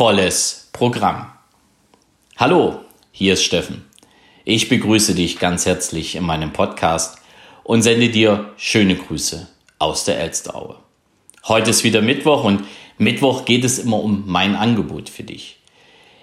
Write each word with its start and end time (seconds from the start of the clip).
volles 0.00 0.70
Programm. 0.72 1.26
Hallo, 2.38 2.80
hier 3.12 3.34
ist 3.34 3.44
Steffen. 3.44 3.84
Ich 4.46 4.70
begrüße 4.70 5.14
dich 5.14 5.38
ganz 5.38 5.66
herzlich 5.66 6.16
in 6.16 6.24
meinem 6.24 6.54
Podcast 6.54 7.18
und 7.64 7.82
sende 7.82 8.08
dir 8.08 8.54
schöne 8.56 8.96
Grüße 8.96 9.46
aus 9.78 10.04
der 10.04 10.18
Elsteraue. 10.18 10.76
Heute 11.46 11.68
ist 11.68 11.84
wieder 11.84 12.00
Mittwoch 12.00 12.44
und 12.44 12.64
Mittwoch 12.96 13.44
geht 13.44 13.62
es 13.62 13.78
immer 13.78 14.02
um 14.02 14.24
mein 14.26 14.56
Angebot 14.56 15.10
für 15.10 15.22
dich. 15.22 15.58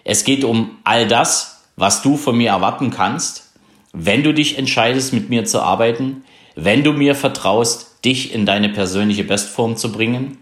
Es 0.04 0.23
geht 0.23 0.44
um 0.44 0.80
all 0.84 1.07
das, 1.07 1.64
was 1.75 2.02
du 2.02 2.18
von 2.18 2.36
mir 2.36 2.50
erwarten 2.50 2.89
kannst, 2.89 3.52
wenn 3.94 4.23
du 4.23 4.34
dich 4.34 4.57
entscheidest, 4.57 5.14
mit 5.14 5.30
mir 5.30 5.46
zu 5.46 5.62
arbeiten, 5.62 6.23
wenn 6.55 6.84
du 6.84 6.94
mir 6.94 7.14
vertraust, 7.14 8.04
dich 8.04 8.34
in 8.34 8.48
deine 8.48 8.70
persönliche 8.70 9.23
Bestform 9.23 9.78
zu 9.78 9.91
bringen 9.91 10.39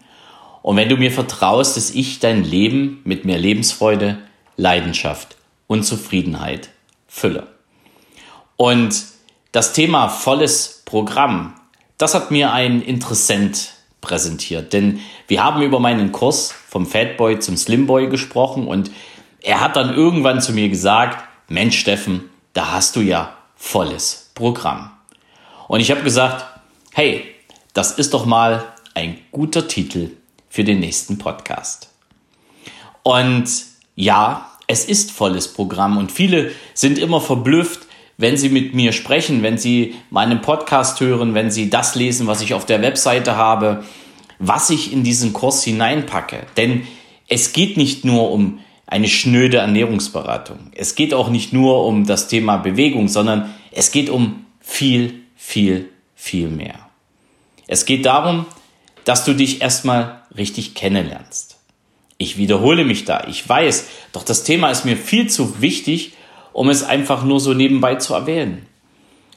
und 0.65 0.77
wenn 0.77 0.89
du 0.89 0.97
mir 0.97 1.11
vertraust, 1.11 1.77
dass 1.77 1.91
ich 1.91 2.17
dein 2.17 2.43
Leben 2.43 2.99
mit 3.03 3.23
mehr 3.23 3.37
Lebensfreude, 3.37 4.17
Leidenschaft 4.57 5.37
und 5.67 5.83
Zufriedenheit 5.83 6.69
fülle. 7.07 7.45
Und 8.57 9.05
das 9.51 9.73
Thema 9.73 10.09
volles 10.09 10.81
Programm, 10.85 11.53
das 11.99 12.15
hat 12.15 12.31
mir 12.31 12.51
ein 12.51 12.81
Interessent 12.81 13.73
präsentiert, 14.01 14.73
denn 14.73 15.01
wir 15.27 15.43
haben 15.43 15.61
über 15.61 15.79
meinen 15.79 16.11
Kurs 16.11 16.51
vom 16.67 16.87
Fatboy 16.87 17.37
zum 17.37 17.57
Slimboy 17.57 18.09
gesprochen 18.09 18.65
und 18.65 18.89
er 19.41 19.61
hat 19.61 19.75
dann 19.75 19.93
irgendwann 19.93 20.41
zu 20.41 20.51
mir 20.51 20.69
gesagt, 20.69 21.23
Mensch 21.47 21.77
Steffen, 21.77 22.31
da 22.53 22.71
hast 22.71 22.95
du 22.95 23.01
ja 23.01 23.37
volles 23.55 24.31
Programm. 24.33 24.89
Und 25.67 25.79
ich 25.79 25.91
habe 25.91 26.01
gesagt, 26.01 26.43
hey, 26.91 27.23
das 27.73 27.91
ist 27.91 28.15
doch 28.15 28.25
mal 28.25 28.73
ein 28.95 29.19
guter 29.31 29.67
Titel 29.67 30.09
für 30.55 30.63
den 30.63 30.79
nächsten 30.79 31.17
Podcast. 31.17 31.89
Und 33.03 33.43
ja, 33.97 34.49
es 34.67 34.85
ist 34.85 35.11
volles 35.11 35.51
Programm 35.51 35.97
und 35.97 36.13
viele 36.13 36.53
sind 36.73 36.97
immer 36.97 37.19
verblüfft, 37.19 37.81
wenn 38.15 38.37
sie 38.37 38.47
mit 38.47 38.73
mir 38.73 38.93
sprechen, 38.93 39.43
wenn 39.43 39.57
sie 39.57 39.95
meinen 40.11 40.41
Podcast 40.41 41.01
hören, 41.01 41.33
wenn 41.33 41.51
sie 41.51 41.69
das 41.69 41.95
lesen, 41.95 42.25
was 42.25 42.39
ich 42.39 42.53
auf 42.53 42.65
der 42.65 42.81
Webseite 42.81 43.35
habe, 43.35 43.83
was 44.39 44.69
ich 44.69 44.93
in 44.93 45.03
diesen 45.03 45.33
Kurs 45.33 45.61
hineinpacke. 45.61 46.45
Denn 46.55 46.87
es 47.27 47.51
geht 47.51 47.75
nicht 47.75 48.05
nur 48.05 48.31
um 48.31 48.59
eine 48.87 49.09
schnöde 49.09 49.57
Ernährungsberatung. 49.57 50.71
Es 50.73 50.95
geht 50.95 51.13
auch 51.13 51.27
nicht 51.27 51.51
nur 51.51 51.85
um 51.85 52.05
das 52.05 52.29
Thema 52.29 52.55
Bewegung, 52.55 53.09
sondern 53.09 53.53
es 53.71 53.91
geht 53.91 54.09
um 54.09 54.45
viel, 54.61 55.23
viel, 55.35 55.89
viel 56.15 56.47
mehr. 56.47 56.79
Es 57.67 57.85
geht 57.85 58.05
darum, 58.05 58.45
dass 59.05 59.23
du 59.23 59.33
dich 59.33 59.61
erstmal 59.61 60.21
richtig 60.35 60.75
kennenlernst. 60.75 61.57
Ich 62.17 62.37
wiederhole 62.37 62.83
mich 62.83 63.05
da, 63.05 63.25
ich 63.27 63.47
weiß, 63.47 63.87
doch 64.11 64.23
das 64.23 64.43
Thema 64.43 64.69
ist 64.69 64.85
mir 64.85 64.97
viel 64.97 65.29
zu 65.29 65.61
wichtig, 65.61 66.13
um 66.53 66.69
es 66.69 66.83
einfach 66.83 67.23
nur 67.23 67.39
so 67.39 67.53
nebenbei 67.53 67.95
zu 67.95 68.13
erwähnen. 68.13 68.65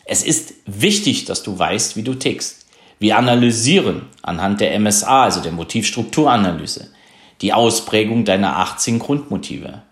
Es 0.04 0.22
ist 0.22 0.54
wichtig, 0.66 1.26
dass 1.26 1.42
du 1.42 1.58
weißt, 1.58 1.96
wie 1.96 2.02
du 2.02 2.14
tickst. 2.14 2.66
Wir 2.98 3.18
analysieren 3.18 4.06
anhand 4.22 4.60
der 4.60 4.78
MSA, 4.78 5.24
also 5.24 5.40
der 5.40 5.52
Motivstrukturanalyse, 5.52 6.90
die 7.42 7.52
Ausprägung 7.52 8.24
deiner 8.24 8.56
18 8.56 8.98
Grundmotive. 8.98 9.82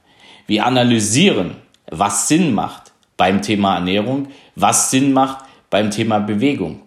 Wir 0.47 0.65
analysieren, 0.65 1.57
was 1.91 2.29
Sinn 2.29 2.55
macht 2.55 2.93
beim 3.17 3.43
Thema 3.43 3.75
Ernährung, 3.75 4.29
was 4.55 4.91
Sinn 4.91 5.13
macht 5.13 5.45
beim 5.71 5.91
Thema 5.91 6.19
Bewegung. 6.21 6.83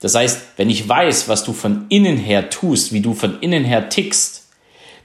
Das 0.00 0.14
heißt, 0.14 0.40
wenn 0.56 0.70
ich 0.70 0.88
weiß, 0.88 1.28
was 1.28 1.44
du 1.44 1.52
von 1.52 1.86
innen 1.90 2.16
her 2.16 2.50
tust, 2.50 2.92
wie 2.92 3.00
du 3.00 3.14
von 3.14 3.40
innen 3.40 3.64
her 3.64 3.88
tickst, 3.90 4.48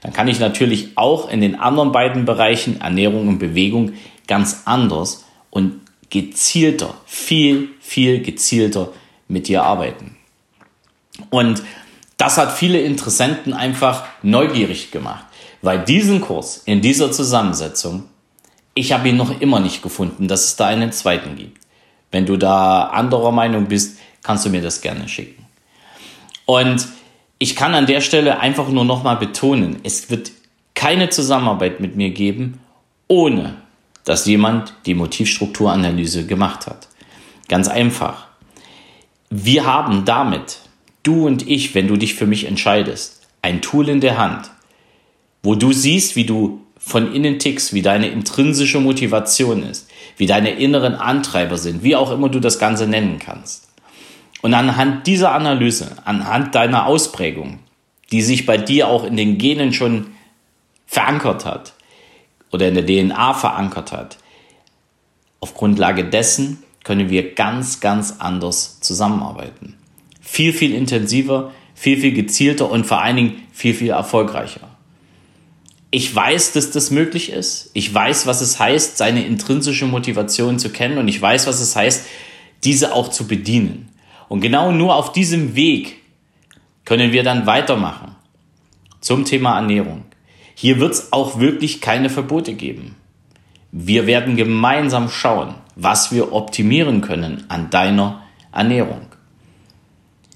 dann 0.00 0.12
kann 0.12 0.28
ich 0.28 0.40
natürlich 0.40 0.90
auch 0.96 1.30
in 1.30 1.40
den 1.40 1.58
anderen 1.58 1.92
beiden 1.92 2.24
Bereichen 2.24 2.80
Ernährung 2.80 3.28
und 3.28 3.38
Bewegung 3.38 3.92
ganz 4.26 4.62
anders 4.64 5.24
und 5.50 5.80
gezielter, 6.10 6.94
viel, 7.06 7.68
viel 7.80 8.22
gezielter 8.22 8.92
mit 9.28 9.48
dir 9.48 9.64
arbeiten. 9.64 10.16
Und 11.30 11.62
das 12.16 12.38
hat 12.38 12.52
viele 12.52 12.80
Interessenten 12.80 13.52
einfach 13.52 14.04
neugierig 14.22 14.90
gemacht, 14.90 15.24
weil 15.62 15.78
diesen 15.80 16.20
Kurs 16.20 16.62
in 16.64 16.80
dieser 16.80 17.12
Zusammensetzung, 17.12 18.04
ich 18.74 18.92
habe 18.92 19.08
ihn 19.08 19.16
noch 19.16 19.40
immer 19.40 19.60
nicht 19.60 19.82
gefunden, 19.82 20.28
dass 20.28 20.44
es 20.44 20.56
da 20.56 20.66
einen 20.66 20.92
zweiten 20.92 21.36
gibt. 21.36 21.60
Wenn 22.10 22.26
du 22.26 22.36
da 22.36 22.84
anderer 22.84 23.32
Meinung 23.32 23.66
bist, 23.66 23.98
kannst 24.26 24.44
du 24.44 24.50
mir 24.50 24.60
das 24.60 24.80
gerne 24.80 25.08
schicken. 25.08 25.46
Und 26.46 26.88
ich 27.38 27.54
kann 27.54 27.74
an 27.74 27.86
der 27.86 28.00
Stelle 28.00 28.40
einfach 28.40 28.68
nur 28.68 28.84
nochmal 28.84 29.16
betonen, 29.16 29.76
es 29.84 30.10
wird 30.10 30.32
keine 30.74 31.10
Zusammenarbeit 31.10 31.78
mit 31.80 31.94
mir 31.94 32.10
geben, 32.10 32.58
ohne 33.06 33.54
dass 34.04 34.26
jemand 34.26 34.74
die 34.84 34.94
Motivstrukturanalyse 34.94 36.26
gemacht 36.26 36.66
hat. 36.66 36.88
Ganz 37.48 37.68
einfach. 37.68 38.26
Wir 39.30 39.64
haben 39.64 40.04
damit, 40.04 40.58
du 41.04 41.26
und 41.26 41.48
ich, 41.48 41.76
wenn 41.76 41.86
du 41.86 41.96
dich 41.96 42.14
für 42.14 42.26
mich 42.26 42.46
entscheidest, 42.46 43.22
ein 43.42 43.62
Tool 43.62 43.88
in 43.88 44.00
der 44.00 44.18
Hand, 44.18 44.50
wo 45.44 45.54
du 45.54 45.72
siehst, 45.72 46.16
wie 46.16 46.24
du 46.24 46.62
von 46.78 47.12
innen 47.12 47.38
tickst, 47.38 47.74
wie 47.74 47.82
deine 47.82 48.08
intrinsische 48.08 48.80
Motivation 48.80 49.62
ist, 49.62 49.88
wie 50.16 50.26
deine 50.26 50.50
inneren 50.50 50.96
Antreiber 50.96 51.58
sind, 51.58 51.84
wie 51.84 51.94
auch 51.94 52.10
immer 52.10 52.28
du 52.28 52.40
das 52.40 52.58
Ganze 52.58 52.88
nennen 52.88 53.20
kannst. 53.20 53.66
Und 54.46 54.54
anhand 54.54 55.08
dieser 55.08 55.32
Analyse, 55.32 55.96
anhand 56.04 56.54
deiner 56.54 56.86
Ausprägung, 56.86 57.58
die 58.12 58.22
sich 58.22 58.46
bei 58.46 58.56
dir 58.56 58.86
auch 58.86 59.02
in 59.02 59.16
den 59.16 59.38
Genen 59.38 59.72
schon 59.72 60.06
verankert 60.86 61.44
hat 61.44 61.72
oder 62.52 62.68
in 62.68 62.76
der 62.76 62.86
DNA 62.86 63.34
verankert 63.34 63.90
hat, 63.90 64.18
auf 65.40 65.54
Grundlage 65.54 66.04
dessen 66.04 66.62
können 66.84 67.10
wir 67.10 67.34
ganz, 67.34 67.80
ganz 67.80 68.18
anders 68.20 68.78
zusammenarbeiten. 68.78 69.74
Viel, 70.20 70.52
viel 70.52 70.76
intensiver, 70.76 71.50
viel, 71.74 71.98
viel 71.98 72.12
gezielter 72.12 72.70
und 72.70 72.86
vor 72.86 73.02
allen 73.02 73.16
Dingen 73.16 73.42
viel, 73.52 73.74
viel 73.74 73.90
erfolgreicher. 73.90 74.68
Ich 75.90 76.14
weiß, 76.14 76.52
dass 76.52 76.70
das 76.70 76.92
möglich 76.92 77.30
ist. 77.30 77.70
Ich 77.74 77.92
weiß, 77.92 78.28
was 78.28 78.42
es 78.42 78.60
heißt, 78.60 78.96
seine 78.96 79.26
intrinsische 79.26 79.86
Motivation 79.86 80.60
zu 80.60 80.70
kennen 80.70 80.98
und 80.98 81.08
ich 81.08 81.20
weiß, 81.20 81.48
was 81.48 81.58
es 81.58 81.74
heißt, 81.74 82.06
diese 82.62 82.94
auch 82.94 83.08
zu 83.08 83.26
bedienen. 83.26 83.88
Und 84.28 84.40
genau 84.40 84.72
nur 84.72 84.94
auf 84.96 85.12
diesem 85.12 85.54
Weg 85.54 85.96
können 86.84 87.12
wir 87.12 87.22
dann 87.22 87.46
weitermachen 87.46 88.16
zum 89.00 89.24
Thema 89.24 89.56
Ernährung. 89.56 90.04
Hier 90.54 90.80
wird 90.80 90.92
es 90.92 91.12
auch 91.12 91.38
wirklich 91.38 91.80
keine 91.80 92.10
Verbote 92.10 92.54
geben. 92.54 92.96
Wir 93.72 94.06
werden 94.06 94.36
gemeinsam 94.36 95.10
schauen, 95.10 95.54
was 95.74 96.12
wir 96.12 96.32
optimieren 96.32 97.02
können 97.02 97.44
an 97.48 97.70
deiner 97.70 98.22
Ernährung. 98.52 99.02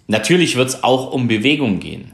Natürlich 0.08 0.56
wird 0.56 0.68
es 0.68 0.84
auch 0.84 1.12
um 1.12 1.28
Bewegung 1.28 1.80
gehen. 1.80 2.12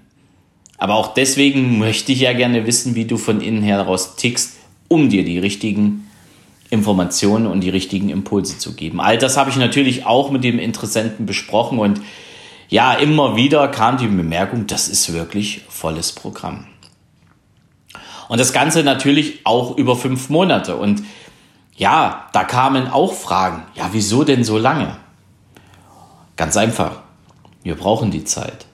Aber 0.79 0.95
auch 0.95 1.15
deswegen 1.15 1.79
möchte 1.79 2.13
ich 2.13 2.21
ja 2.21 2.33
gerne 2.33 2.67
wissen, 2.67 2.95
wie 2.95 3.07
du 3.07 3.17
von 3.17 3.41
innen 3.41 3.63
heraus 3.63 4.17
tickst, 4.17 4.59
um 4.89 5.09
dir 5.09 5.25
die 5.25 5.39
richtigen 5.39 6.06
Informationen 6.71 7.47
und 7.47 7.61
die 7.61 7.71
richtigen 7.71 8.09
Impulse 8.09 8.59
zu 8.59 8.75
geben. 8.75 9.01
All 9.01 9.19
das 9.19 9.37
habe 9.37 9.51
ich 9.51 9.57
natürlich 9.57 10.07
auch 10.07 10.31
mit 10.31 10.45
dem 10.45 10.59
Interessenten 10.59 11.27
besprochen 11.27 11.79
und 11.79 12.01
ja, 12.69 12.95
immer 12.95 13.37
wieder 13.37 13.69
kam 13.69 13.97
die 13.97 14.09
Bemerkung, 14.09 14.67
das 14.67 14.89
ist 14.89 15.13
wirklich 15.13 15.63
volles 15.69 16.13
Programm. 16.13 16.67
Und 18.29 18.41
das 18.41 18.53
Ganze 18.53 18.83
natürlich 18.83 19.41
auch 19.45 19.77
über 19.77 19.95
fünf 19.95 20.31
Monate. 20.31 20.77
Und 20.77 21.05
ja, 21.77 22.27
da 22.33 22.45
kamen 22.45 22.89
auch 22.89 23.13
Fragen. 23.13 23.63
Ja, 23.75 23.91
wieso 23.93 24.25
denn 24.25 24.43
so 24.43 24.59
lange? 24.59 24.97
Ganz 26.35 26.57
einfach. 26.57 27.03
Wir 27.63 27.77
brauchen 27.77 28.11
die 28.11 28.25
Zeit. 28.25 28.67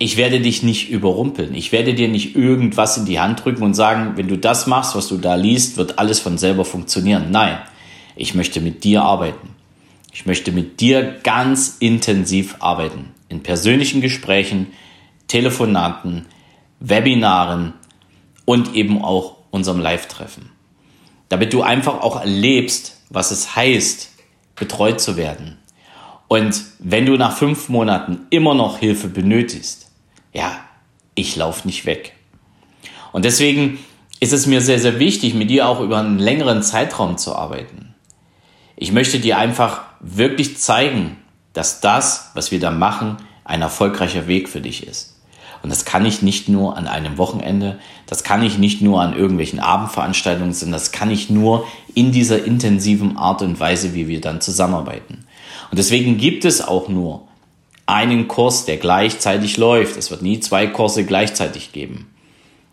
Ich 0.00 0.16
werde 0.16 0.40
dich 0.40 0.62
nicht 0.62 0.90
überrumpeln. 0.90 1.54
Ich 1.54 1.72
werde 1.72 1.92
dir 1.92 2.08
nicht 2.08 2.36
irgendwas 2.36 2.96
in 2.96 3.04
die 3.04 3.18
Hand 3.18 3.44
drücken 3.44 3.64
und 3.64 3.74
sagen, 3.74 4.12
wenn 4.16 4.28
du 4.28 4.38
das 4.38 4.68
machst, 4.68 4.94
was 4.94 5.08
du 5.08 5.16
da 5.16 5.34
liest, 5.34 5.76
wird 5.76 5.98
alles 5.98 6.20
von 6.20 6.38
selber 6.38 6.64
funktionieren. 6.64 7.30
Nein, 7.30 7.58
ich 8.14 8.34
möchte 8.34 8.60
mit 8.60 8.84
dir 8.84 9.02
arbeiten. 9.02 9.48
Ich 10.12 10.24
möchte 10.24 10.52
mit 10.52 10.80
dir 10.80 11.16
ganz 11.24 11.76
intensiv 11.80 12.56
arbeiten. 12.60 13.10
In 13.28 13.42
persönlichen 13.42 14.00
Gesprächen, 14.00 14.68
Telefonaten, 15.26 16.26
Webinaren 16.80 17.74
und 18.44 18.74
eben 18.74 19.02
auch 19.02 19.36
unserem 19.50 19.80
Live-Treffen. 19.80 20.50
Damit 21.28 21.52
du 21.52 21.62
einfach 21.62 22.00
auch 22.00 22.20
erlebst, 22.20 23.00
was 23.10 23.30
es 23.32 23.56
heißt, 23.56 24.10
betreut 24.54 25.00
zu 25.00 25.16
werden. 25.16 25.58
Und 26.28 26.62
wenn 26.78 27.06
du 27.06 27.16
nach 27.16 27.36
fünf 27.36 27.68
Monaten 27.68 28.20
immer 28.30 28.54
noch 28.54 28.78
Hilfe 28.78 29.08
benötigst, 29.08 29.87
ja, 30.38 30.60
ich 31.16 31.34
laufe 31.34 31.66
nicht 31.66 31.84
weg. 31.84 32.14
Und 33.10 33.24
deswegen 33.24 33.78
ist 34.20 34.32
es 34.32 34.46
mir 34.46 34.60
sehr, 34.60 34.78
sehr 34.78 35.00
wichtig, 35.00 35.34
mit 35.34 35.50
dir 35.50 35.68
auch 35.68 35.80
über 35.80 35.98
einen 35.98 36.20
längeren 36.20 36.62
Zeitraum 36.62 37.18
zu 37.18 37.34
arbeiten. 37.34 37.94
Ich 38.76 38.92
möchte 38.92 39.18
dir 39.18 39.36
einfach 39.36 39.82
wirklich 40.00 40.56
zeigen, 40.58 41.16
dass 41.54 41.80
das, 41.80 42.30
was 42.34 42.52
wir 42.52 42.60
da 42.60 42.70
machen, 42.70 43.16
ein 43.44 43.62
erfolgreicher 43.62 44.28
Weg 44.28 44.48
für 44.48 44.60
dich 44.60 44.86
ist. 44.86 45.16
Und 45.64 45.70
das 45.70 45.84
kann 45.84 46.06
ich 46.06 46.22
nicht 46.22 46.48
nur 46.48 46.76
an 46.76 46.86
einem 46.86 47.18
Wochenende, 47.18 47.80
das 48.06 48.22
kann 48.22 48.44
ich 48.44 48.58
nicht 48.58 48.80
nur 48.80 49.02
an 49.02 49.16
irgendwelchen 49.16 49.58
Abendveranstaltungen, 49.58 50.52
sondern 50.52 50.78
das 50.78 50.92
kann 50.92 51.10
ich 51.10 51.30
nur 51.30 51.66
in 51.94 52.12
dieser 52.12 52.44
intensiven 52.44 53.16
Art 53.16 53.42
und 53.42 53.58
Weise, 53.58 53.92
wie 53.92 54.06
wir 54.06 54.20
dann 54.20 54.40
zusammenarbeiten. 54.40 55.24
Und 55.72 55.78
deswegen 55.78 56.16
gibt 56.16 56.44
es 56.44 56.60
auch 56.60 56.88
nur 56.88 57.27
einen 57.88 58.28
Kurs, 58.28 58.66
der 58.66 58.76
gleichzeitig 58.76 59.56
läuft. 59.56 59.96
Es 59.96 60.10
wird 60.10 60.20
nie 60.20 60.40
zwei 60.40 60.66
Kurse 60.66 61.06
gleichzeitig 61.06 61.72
geben, 61.72 62.06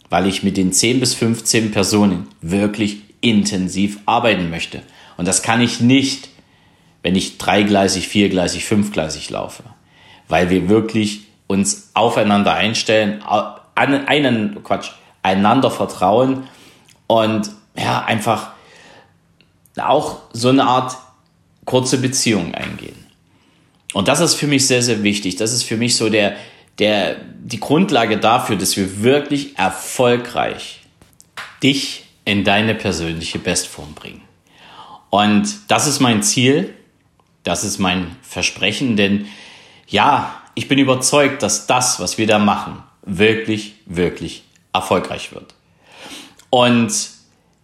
weil 0.09 0.27
ich 0.27 0.43
mit 0.43 0.57
den 0.57 0.73
10 0.73 0.99
bis 0.99 1.13
15 1.13 1.71
Personen 1.71 2.27
wirklich 2.41 2.97
intensiv 3.21 3.99
arbeiten 4.05 4.49
möchte. 4.49 4.81
Und 5.15 5.25
das 5.25 5.41
kann 5.41 5.61
ich 5.61 5.79
nicht, 5.79 6.27
wenn 7.01 7.15
ich 7.15 7.37
dreigleisig, 7.37 8.09
viergleisig, 8.09 8.65
fünfgleisig 8.65 9.29
laufe, 9.29 9.63
weil 10.27 10.49
wir 10.49 10.67
wirklich 10.67 11.21
uns 11.47 11.91
aufeinander 11.93 12.53
einstellen, 12.53 13.23
einen 13.75 14.63
Quatsch, 14.63 14.89
einander 15.23 15.71
vertrauen 15.71 16.43
und 17.07 17.51
ja, 17.77 18.03
einfach 18.03 18.49
auch 19.77 20.17
so 20.33 20.49
eine 20.49 20.65
Art 20.65 20.97
kurze 21.63 21.99
Beziehung 21.99 22.53
eingehen. 22.53 22.94
Und 23.93 24.07
das 24.07 24.19
ist 24.19 24.35
für 24.35 24.47
mich 24.47 24.67
sehr, 24.67 24.81
sehr 24.81 25.03
wichtig. 25.03 25.35
Das 25.37 25.53
ist 25.53 25.63
für 25.63 25.77
mich 25.77 25.95
so 25.95 26.09
der, 26.09 26.35
der, 26.79 27.15
die 27.43 27.59
Grundlage 27.59 28.17
dafür, 28.17 28.55
dass 28.55 28.75
wir 28.75 29.03
wirklich 29.03 29.57
erfolgreich 29.57 30.81
dich 31.63 32.03
in 32.25 32.43
deine 32.43 32.75
persönliche 32.75 33.39
Bestform 33.39 33.93
bringen. 33.93 34.21
Und 35.09 35.47
das 35.69 35.87
ist 35.87 35.99
mein 35.99 36.23
Ziel. 36.23 36.73
Das 37.43 37.63
ist 37.63 37.77
mein 37.77 38.15
Versprechen, 38.23 38.97
denn 38.97 39.27
ja, 39.87 40.41
ich 40.55 40.67
bin 40.67 40.79
überzeugt, 40.79 41.43
dass 41.43 41.67
das, 41.67 41.99
was 41.99 42.17
wir 42.17 42.25
da 42.25 42.39
machen, 42.39 42.81
wirklich, 43.03 43.75
wirklich 43.85 44.43
erfolgreich 44.73 45.31
wird. 45.31 45.53
Und 46.49 46.91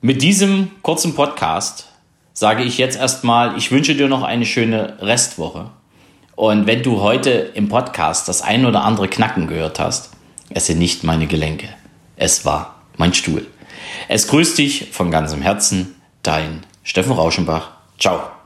mit 0.01 0.21
diesem 0.21 0.69
kurzen 0.83 1.15
Podcast 1.15 1.87
sage 2.33 2.63
ich 2.63 2.77
jetzt 2.77 2.95
erstmal, 2.95 3.57
ich 3.57 3.71
wünsche 3.71 3.95
dir 3.95 4.07
noch 4.07 4.23
eine 4.23 4.45
schöne 4.45 4.97
Restwoche. 5.01 5.71
Und 6.41 6.65
wenn 6.65 6.81
du 6.81 7.01
heute 7.01 7.29
im 7.29 7.69
Podcast 7.69 8.27
das 8.27 8.41
ein 8.41 8.65
oder 8.65 8.83
andere 8.83 9.07
Knacken 9.07 9.45
gehört 9.45 9.79
hast, 9.79 10.09
es 10.49 10.65
sind 10.65 10.79
nicht 10.79 11.03
meine 11.03 11.27
Gelenke. 11.27 11.69
Es 12.15 12.45
war 12.45 12.81
mein 12.97 13.13
Stuhl. 13.13 13.45
Es 14.07 14.25
grüßt 14.27 14.57
dich 14.57 14.89
von 14.91 15.11
ganzem 15.11 15.43
Herzen, 15.43 16.01
dein 16.23 16.65
Steffen 16.81 17.11
Rauschenbach. 17.11 17.69
Ciao. 17.99 18.40